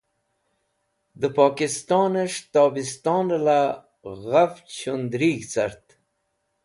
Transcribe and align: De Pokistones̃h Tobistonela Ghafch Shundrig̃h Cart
De 1.19 1.29
Pokistones̃h 1.35 2.39
Tobistonela 2.53 3.61
Ghafch 4.29 4.65
Shundrig̃h 4.77 5.47
Cart 5.51 5.85